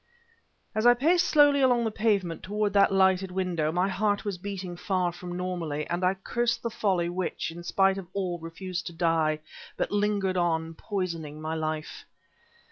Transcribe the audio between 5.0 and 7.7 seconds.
from normally, and I cursed the folly which, in